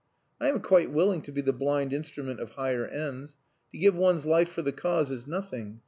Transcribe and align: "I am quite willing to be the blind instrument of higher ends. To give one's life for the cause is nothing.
"I 0.39 0.47
am 0.47 0.61
quite 0.61 0.89
willing 0.89 1.21
to 1.21 1.31
be 1.31 1.41
the 1.41 1.53
blind 1.53 1.93
instrument 1.93 2.39
of 2.39 2.53
higher 2.53 2.87
ends. 2.87 3.37
To 3.71 3.77
give 3.77 3.93
one's 3.93 4.25
life 4.25 4.49
for 4.49 4.63
the 4.63 4.71
cause 4.73 5.11
is 5.11 5.27
nothing. 5.27 5.79